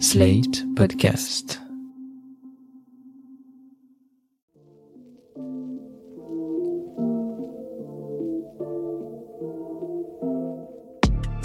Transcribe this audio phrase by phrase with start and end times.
[0.00, 1.63] Slate Podcast.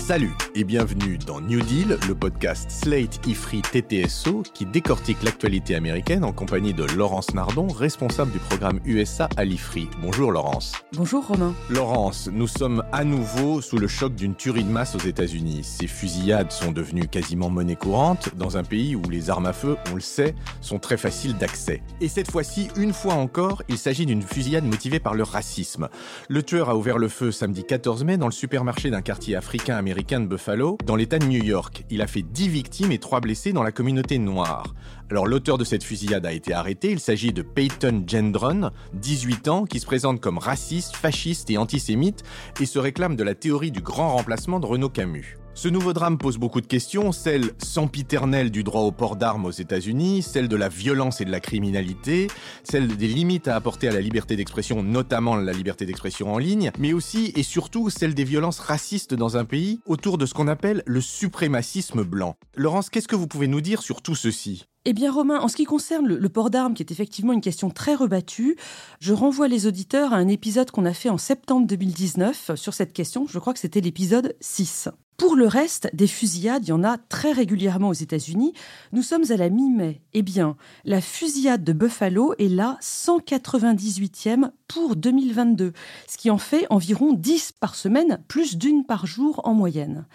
[0.09, 6.23] Salut et bienvenue dans New Deal, le podcast Slate Ifri TTSO qui décortique l'actualité américaine
[6.23, 9.87] en compagnie de Laurence Nardon, responsable du programme USA à l'Ifri.
[10.01, 10.73] Bonjour Laurence.
[10.93, 11.53] Bonjour Romain.
[11.69, 15.63] Laurence, nous sommes à nouveau sous le choc d'une tuerie de masse aux États-Unis.
[15.63, 19.77] Ces fusillades sont devenues quasiment monnaie courante dans un pays où les armes à feu,
[19.91, 21.83] on le sait, sont très faciles d'accès.
[22.01, 25.87] Et cette fois-ci, une fois encore, il s'agit d'une fusillade motivée par le racisme.
[26.29, 29.77] Le tueur a ouvert le feu samedi 14 mai dans le supermarché d'un quartier africain
[29.77, 31.83] américain de Buffalo, dans l'État de New York.
[31.89, 34.73] Il a fait 10 victimes et 3 blessés dans la communauté noire.
[35.11, 39.65] Alors l'auteur de cette fusillade a été arrêté, il s'agit de Peyton Gendron, 18 ans,
[39.65, 42.23] qui se présente comme raciste, fasciste et antisémite
[42.61, 45.37] et se réclame de la théorie du grand remplacement de Renaud Camus.
[45.61, 49.51] Ce nouveau drame pose beaucoup de questions, celle sempiternelle du droit au port d'armes aux
[49.51, 52.27] États-Unis, celle de la violence et de la criminalité,
[52.63, 56.71] celle des limites à apporter à la liberté d'expression, notamment la liberté d'expression en ligne,
[56.79, 60.47] mais aussi et surtout celle des violences racistes dans un pays autour de ce qu'on
[60.47, 62.37] appelle le suprémacisme blanc.
[62.55, 64.65] Laurence, qu'est-ce que vous pouvez nous dire sur tout ceci?
[64.85, 67.69] Eh bien, Romain, en ce qui concerne le, port d'armes, qui est effectivement une question
[67.69, 68.55] très rebattue,
[68.99, 72.93] je renvoie les auditeurs à un épisode qu'on a fait en septembre 2019 sur cette
[72.93, 73.27] question.
[73.27, 74.89] Je crois que c'était l'épisode 6.
[75.17, 78.53] Pour le reste, des fusillades, il y en a très régulièrement aux États-Unis.
[78.93, 80.01] Nous sommes à la mi-mai.
[80.13, 85.73] Eh bien, la fusillade de Buffalo est la 198e pour 2022,
[86.07, 90.05] ce qui en fait environ 10 par semaine, plus d'une par jour en moyenne.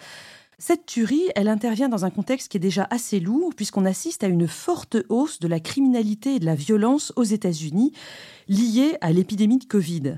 [0.57, 4.27] Cette tuerie, elle intervient dans un contexte qui est déjà assez lourd, puisqu'on assiste à
[4.27, 7.91] une forte hausse de la criminalité et de la violence aux États-Unis
[8.47, 10.17] liée à l'épidémie de Covid.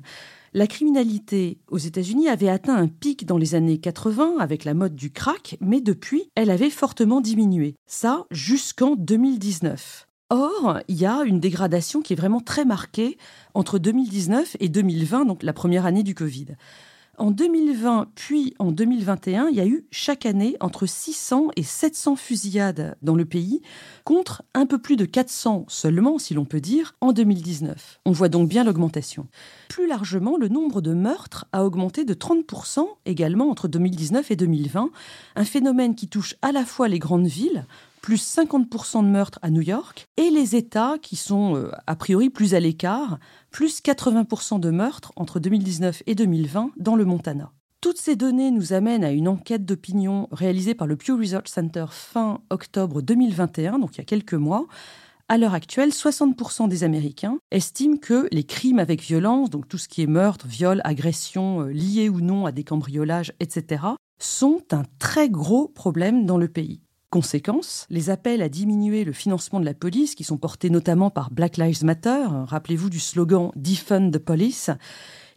[0.53, 4.95] La criminalité aux États-Unis avait atteint un pic dans les années 80 avec la mode
[4.95, 7.75] du crack, mais depuis, elle avait fortement diminué.
[7.85, 10.07] Ça jusqu'en 2019.
[10.29, 13.17] Or, il y a une dégradation qui est vraiment très marquée
[13.53, 16.47] entre 2019 et 2020, donc la première année du Covid.
[17.19, 22.15] En 2020 puis en 2021, il y a eu chaque année entre 600 et 700
[22.15, 23.63] fusillades dans le pays,
[24.03, 28.01] contre un peu plus de 400 seulement, si l'on peut dire, en 2019.
[28.05, 29.25] On voit donc bien l'augmentation.
[29.67, 34.91] Plus largement, le nombre de meurtres a augmenté de 30% également entre 2019 et 2020,
[35.35, 37.65] un phénomène qui touche à la fois les grandes villes,
[38.01, 42.29] plus 50% de meurtres à New York, et les États qui sont euh, a priori
[42.29, 43.19] plus à l'écart,
[43.51, 47.51] plus 80% de meurtres entre 2019 et 2020 dans le Montana.
[47.79, 51.85] Toutes ces données nous amènent à une enquête d'opinion réalisée par le Pew Research Center
[51.91, 54.65] fin octobre 2021, donc il y a quelques mois.
[55.29, 59.89] À l'heure actuelle, 60% des Américains estiment que les crimes avec violence, donc tout ce
[59.89, 63.83] qui est meurtre, viol, agression, euh, liés ou non à des cambriolages, etc.,
[64.19, 66.81] sont un très gros problème dans le pays.
[67.09, 71.31] Conséquence, les appels à diminuer le financement de la police, qui sont portés notamment par
[71.31, 74.71] Black Lives Matter, rappelez-vous du slogan Defund the Police,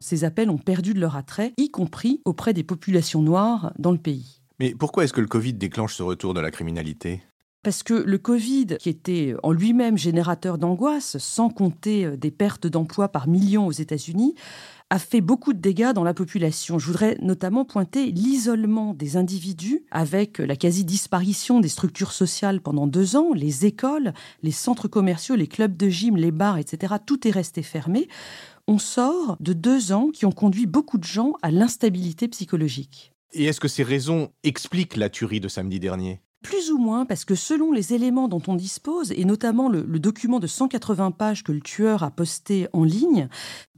[0.00, 3.98] ces appels ont perdu de leur attrait, y compris auprès des populations noires dans le
[3.98, 4.40] pays.
[4.58, 7.22] Mais pourquoi est-ce que le Covid déclenche ce retour de la criminalité?
[7.62, 13.10] Parce que le Covid, qui était en lui-même générateur d'angoisse, sans compter des pertes d'emplois
[13.10, 14.34] par millions aux États-Unis,
[14.90, 16.78] a fait beaucoup de dégâts dans la population.
[16.78, 23.14] Je voudrais notamment pointer l'isolement des individus avec la quasi-disparition des structures sociales pendant deux
[23.16, 24.12] ans, les écoles,
[24.42, 26.94] les centres commerciaux, les clubs de gym, les bars, etc.
[27.06, 28.08] Tout est resté fermé.
[28.66, 33.12] On sort de deux ans qui ont conduit beaucoup de gens à l'instabilité psychologique.
[33.32, 36.20] Et est-ce que ces raisons expliquent la tuerie de samedi dernier?
[36.42, 40.40] Plus ou moins, parce que selon les éléments dont on dispose, et notamment le, document
[40.40, 43.28] de 180 pages que le tueur a posté en ligne,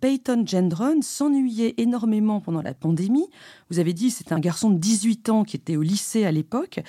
[0.00, 3.28] Peyton Gendron s'ennuyait énormément pendant la pandémie.
[3.70, 6.80] Vous avez dit, c'est un garçon de 18 ans qui était au lycée à l'époque.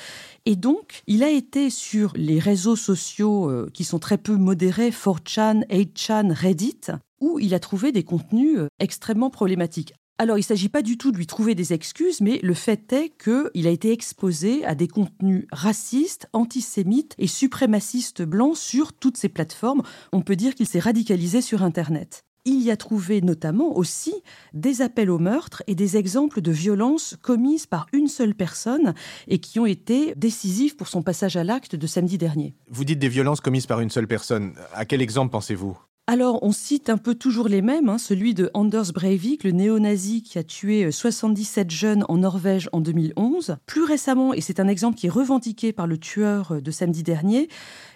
[0.46, 4.90] Et donc, il a été sur les réseaux sociaux euh, qui sont très peu modérés,
[4.90, 6.82] 4chan, 8chan, Reddit,
[7.20, 9.94] où il a trouvé des contenus euh, extrêmement problématiques.
[10.20, 12.94] Alors, il ne s'agit pas du tout de lui trouver des excuses, mais le fait
[12.94, 19.18] est qu'il a été exposé à des contenus racistes, antisémites et suprémacistes blancs sur toutes
[19.18, 19.82] ces plateformes.
[20.12, 22.26] On peut dire qu'il s'est radicalisé sur Internet.
[22.46, 24.14] Il y a trouvé notamment aussi
[24.54, 28.94] des appels au meurtre et des exemples de violences commises par une seule personne
[29.28, 32.54] et qui ont été décisifs pour son passage à l'acte de samedi dernier.
[32.70, 34.56] Vous dites des violences commises par une seule personne.
[34.74, 35.78] À quel exemple pensez-vous?
[36.06, 40.22] Alors, on cite un peu toujours les mêmes, hein, celui de Anders Breivik, le néo-nazi
[40.22, 43.56] qui a tué 77 euh, jeunes en Norvège en 2011.
[43.66, 47.04] Plus récemment, et c'est un exemple qui est revendiqué par le tueur euh, de samedi
[47.04, 47.48] dernier,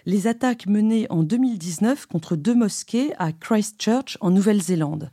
[0.06, 5.10] les attaques menées en 2019 contre deux mosquées à Christchurch en Nouvelle-Zélande.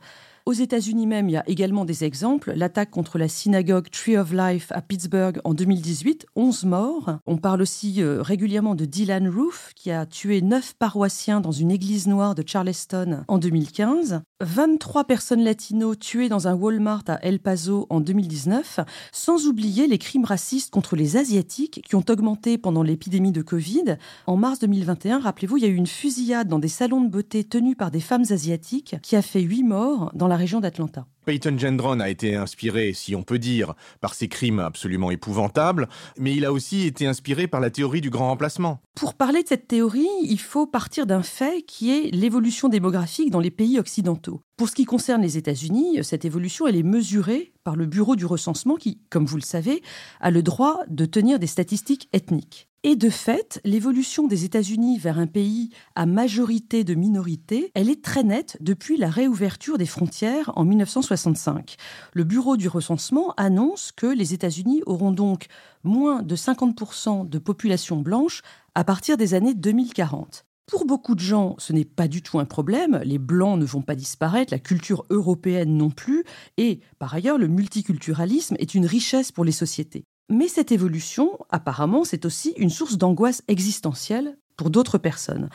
[0.48, 2.52] Aux États-Unis même, il y a également des exemples.
[2.54, 7.18] L'attaque contre la synagogue Tree of Life à Pittsburgh en 2018, 11 morts.
[7.26, 11.72] On parle aussi euh, régulièrement de Dylan Roof, qui a tué 9 paroissiens dans une
[11.72, 14.22] église noire de Charleston en 2015.
[14.40, 18.78] 23 personnes latino tuées dans un Walmart à El Paso en 2019,
[19.10, 23.96] sans oublier les crimes racistes contre les Asiatiques qui ont augmenté pendant l'épidémie de Covid.
[24.28, 27.42] En mars 2021, rappelez-vous, il y a eu une fusillade dans des salons de beauté
[27.42, 31.06] tenus par des femmes asiatiques qui a fait 8 morts dans la région d'Atlanta.
[31.24, 35.88] Peyton Gendron a été inspiré, si on peut dire, par ces crimes absolument épouvantables,
[36.18, 38.80] mais il a aussi été inspiré par la théorie du grand remplacement.
[38.94, 43.40] Pour parler de cette théorie, il faut partir d'un fait qui est l'évolution démographique dans
[43.40, 44.40] les pays occidentaux.
[44.56, 48.24] Pour ce qui concerne les États-Unis, cette évolution, elle est mesurée par le Bureau du
[48.24, 49.82] recensement qui, comme vous le savez,
[50.20, 52.68] a le droit de tenir des statistiques ethniques.
[52.88, 58.00] Et de fait, l'évolution des États-Unis vers un pays à majorité de minorités, elle est
[58.00, 61.74] très nette depuis la réouverture des frontières en 1965.
[62.12, 65.46] Le Bureau du recensement annonce que les États-Unis auront donc
[65.82, 68.42] moins de 50% de population blanche
[68.76, 70.44] à partir des années 2040.
[70.66, 73.82] Pour beaucoup de gens, ce n'est pas du tout un problème, les blancs ne vont
[73.82, 76.22] pas disparaître, la culture européenne non plus,
[76.56, 80.04] et par ailleurs, le multiculturalisme est une richesse pour les sociétés.
[80.28, 85.50] Mais cette évolution, apparemment, c'est aussi une source d'angoisse existentielle pour d'autres personnes.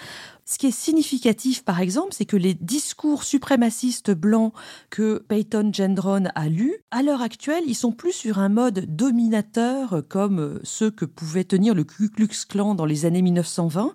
[0.45, 4.53] Ce qui est significatif, par exemple, c'est que les discours suprémacistes blancs
[4.89, 10.03] que Peyton Gendron a lus, à l'heure actuelle, ils sont plus sur un mode dominateur
[10.07, 13.93] comme ceux que pouvait tenir le Ku Klux Klan dans les années 1920.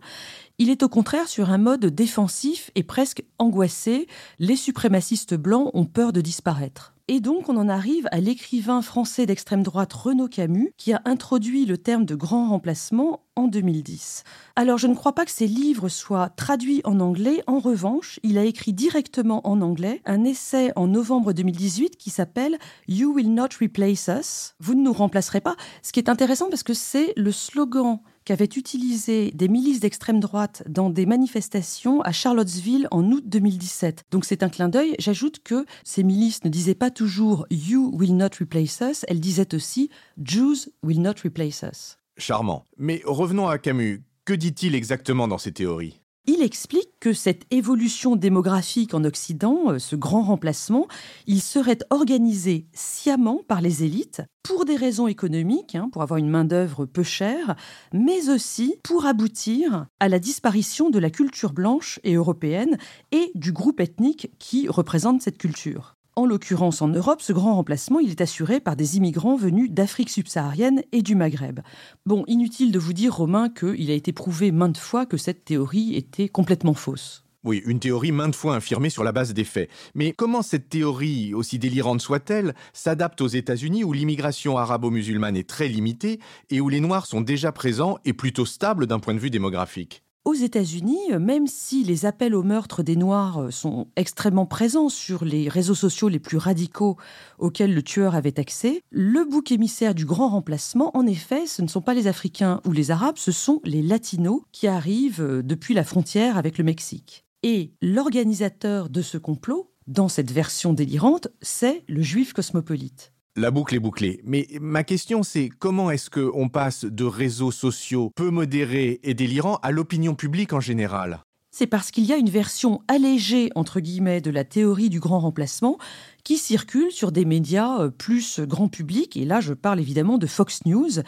[0.58, 4.08] Il est au contraire sur un mode défensif et presque angoissé.
[4.38, 6.95] Les suprémacistes blancs ont peur de disparaître.
[7.08, 11.64] Et donc on en arrive à l'écrivain français d'extrême droite Renaud Camus, qui a introduit
[11.64, 14.24] le terme de grand remplacement en 2010.
[14.56, 17.44] Alors je ne crois pas que ses livres soient traduits en anglais.
[17.46, 22.58] En revanche, il a écrit directement en anglais un essai en novembre 2018 qui s'appelle
[22.88, 24.54] You Will Not Replace Us.
[24.58, 25.54] Vous ne nous remplacerez pas.
[25.82, 30.62] Ce qui est intéressant parce que c'est le slogan qu'avaient utilisé des milices d'extrême droite
[30.68, 34.04] dans des manifestations à Charlottesville en août 2017.
[34.10, 34.94] Donc c'est un clin d'œil.
[34.98, 39.54] J'ajoute que ces milices ne disaient pas toujours You will not replace us, elles disaient
[39.54, 39.88] aussi
[40.22, 41.96] Jews will not replace us.
[42.18, 42.64] Charmant.
[42.76, 44.02] Mais revenons à Camus.
[44.24, 46.00] Que dit-il exactement dans ses théories?
[46.26, 50.86] Il explique que cette évolution démographique en Occident, euh, ce grand remplacement,
[51.26, 56.30] il serait organisé sciemment par les élites pour des raisons économiques, hein, pour avoir une
[56.30, 57.56] main-d'œuvre peu chère,
[57.92, 62.78] mais aussi pour aboutir à la disparition de la culture blanche et européenne
[63.12, 65.95] et du groupe ethnique qui représente cette culture.
[66.18, 70.08] En l'occurrence, en Europe, ce grand remplacement, il est assuré par des immigrants venus d'Afrique
[70.08, 71.60] subsaharienne et du Maghreb.
[72.06, 75.94] Bon, inutile de vous dire, Romain, qu'il a été prouvé maintes fois que cette théorie
[75.94, 77.22] était complètement fausse.
[77.44, 79.68] Oui, une théorie maintes fois infirmée sur la base des faits.
[79.94, 85.68] Mais comment cette théorie, aussi délirante soit-elle, s'adapte aux États-Unis où l'immigration arabo-musulmane est très
[85.68, 89.30] limitée et où les Noirs sont déjà présents et plutôt stables d'un point de vue
[89.30, 90.05] démographique?
[90.26, 95.48] Aux États-Unis, même si les appels au meurtre des Noirs sont extrêmement présents sur les
[95.48, 96.96] réseaux sociaux les plus radicaux
[97.38, 101.68] auxquels le tueur avait accès, le bouc émissaire du grand remplacement, en effet, ce ne
[101.68, 105.74] sont pas les Africains ou les Arabes, ce sont les Latinos qui arrivent euh, depuis
[105.74, 107.24] la frontière avec le Mexique.
[107.44, 113.12] Et l'organisateur de ce complot, dans cette version délirante, c'est le juif cosmopolite.
[113.38, 114.22] La boucle est bouclée.
[114.24, 119.58] Mais ma question, c'est comment est-ce qu'on passe de réseaux sociaux peu modérés et délirants
[119.62, 121.20] à l'opinion publique en général?
[121.58, 125.78] C'est parce qu'il y a une version allégée, de la théorie du grand remplacement
[126.22, 129.16] qui circule sur des médias euh, plus grand public.
[129.16, 131.00] Et là, je parle évidemment de Fox News,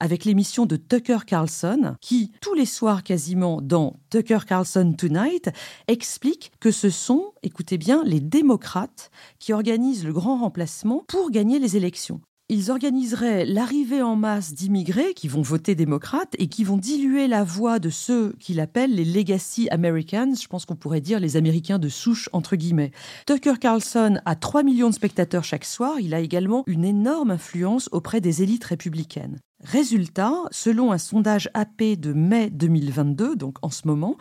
[0.00, 5.48] avec l'émission de Tucker Carlson, qui, tous les soirs quasiment dans Tucker Carlson Tonight,
[5.88, 11.58] explique que ce sont, écoutez bien, les démocrates qui organisent le grand remplacement pour gagner
[11.58, 12.20] les élections
[12.50, 17.42] ils organiseraient l'arrivée en masse d'immigrés qui vont voter démocrate et qui vont diluer la
[17.42, 21.78] voix de ceux qu'il appelle les legacy Americans, je pense qu'on pourrait dire les Américains
[21.78, 22.90] de souche entre guillemets.
[23.26, 27.88] Tucker Carlson a 3 millions de spectateurs chaque soir, il a également une énorme influence
[27.92, 29.38] auprès des élites républicaines.
[29.62, 34.18] Résultat, selon un sondage AP de mai 2022, donc en ce moment,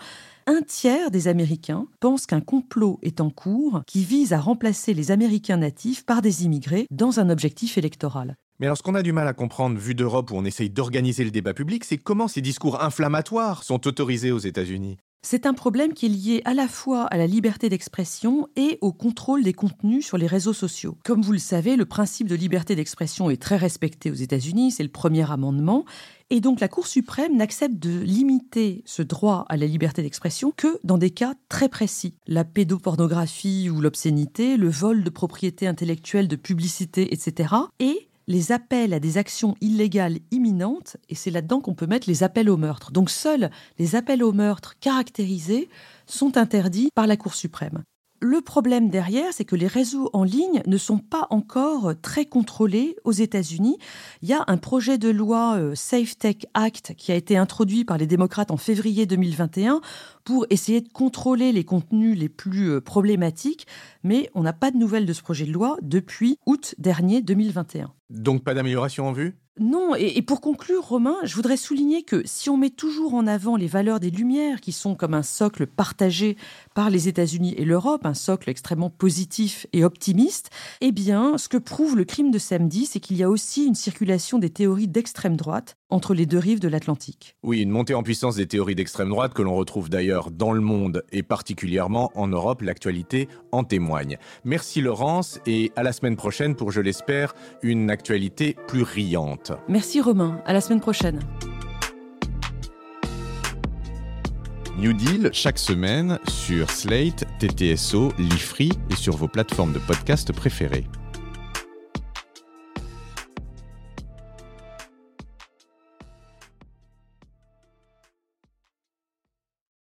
[0.48, 5.12] un tiers des Américains pensent qu'un complot est en cours qui vise à remplacer les
[5.12, 8.36] Américains natifs par des immigrés dans un objectif électoral.
[8.60, 11.24] Mais alors ce qu'on a du mal à comprendre, vu d'Europe où on essaye d'organiser
[11.24, 14.98] le débat public, c'est comment ces discours inflammatoires sont autorisés aux États-Unis?
[15.26, 18.92] C'est un problème qui est lié à la fois à la liberté d'expression et au
[18.92, 20.98] contrôle des contenus sur les réseaux sociaux.
[21.06, 24.84] Comme vous le savez, le principe de liberté d'expression est très respecté aux États-Unis, c'est
[24.84, 25.86] le premier amendement,
[26.30, 30.78] et donc la Cour suprême n'accepte de limiter ce droit à la liberté d'expression que
[30.84, 32.16] dans des cas très précis.
[32.28, 37.56] La pédopornographie ou l'obscénité, le vol de propriété intellectuelle, de publicité, etc.
[37.80, 42.24] Et les appels à des actions illégales imminentes, et c'est là-dedans qu'on peut mettre les
[42.24, 42.92] appels au meurtre.
[42.92, 43.50] Donc seuls
[43.80, 45.70] les appels au meurtre caractérisés
[46.06, 47.84] sont interdits par la Cour suprême
[48.24, 52.96] le problème derrière, c'est que les réseaux en ligne ne sont pas encore très contrôlés
[53.04, 53.78] aux États-Unis.
[54.22, 57.84] Il y a un projet de loi euh, Safe Tech Act qui a été introduit
[57.84, 59.82] par les démocrates en février 2021
[60.24, 63.68] pour essayer de contrôler les contenus les plus euh, problématiques,
[64.04, 67.92] mais on n'a pas de nouvelles de ce projet de loi depuis août dernier 2021.
[68.14, 69.38] Donc pas d'amélioration en vue?
[69.60, 73.56] Non, et, pour conclure, Romain, je voudrais souligner que si on met toujours en avant
[73.56, 76.38] les valeurs des Lumières, qui sont comme un socle partagé
[76.74, 80.50] par les États-Unis et l'Europe, un socle extrêmement positif et optimiste,
[80.82, 83.76] eh bien, ce que prouve le crime de samedi, c'est qu'il y a aussi une
[83.76, 87.36] circulation des théories d'extrême droite entre les deux rives de l'Atlantique.
[87.44, 90.62] Oui, une montée en puissance des théories d'extrême droite que l'on retrouve d'ailleurs dans le
[90.62, 92.64] monde et particulièrement en Europe.
[92.64, 94.18] L'actualité en témoigne.
[94.44, 99.43] Merci Laurence et à la semaine prochaine pour, je l'espère, une actualité plus riante.
[99.68, 101.20] Merci Romain, à la semaine prochaine.
[104.78, 110.88] New Deal chaque semaine sur Slate, TTSO, Lifree et sur vos plateformes de podcast préférées.